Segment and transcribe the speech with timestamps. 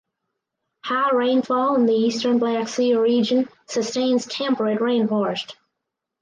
[0.83, 5.53] High rainfall in the eastern Black Sea Region sustains temperate rainforest.